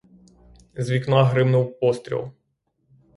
З 0.75 0.89
вікна 0.91 1.25
гримнув 1.25 1.79
постріл. 1.79 2.31